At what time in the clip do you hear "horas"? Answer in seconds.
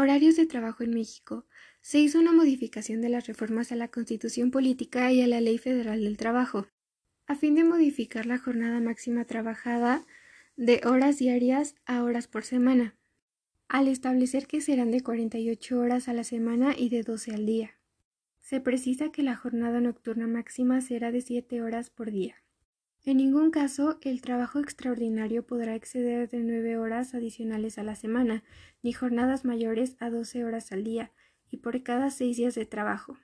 10.84-11.18, 12.04-12.28, 15.80-16.06, 21.60-21.90, 26.76-27.14, 30.44-30.72